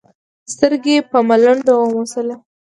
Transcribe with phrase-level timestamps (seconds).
[0.55, 2.27] سرګي په ملنډو وموسل.